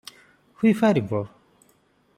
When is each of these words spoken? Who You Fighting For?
Who 0.55 0.69
You 0.69 0.73
Fighting 0.73 1.07
For? 1.07 1.29